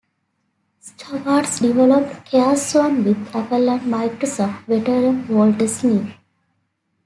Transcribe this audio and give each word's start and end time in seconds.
Schwartz 0.81 1.59
developed 1.59 2.25
CareZone 2.31 3.03
with 3.05 3.35
Apple 3.35 3.69
and 3.69 3.81
Microsoft 3.81 4.63
veteran 4.65 5.27
Walter 5.27 5.67
Smith. 5.67 6.11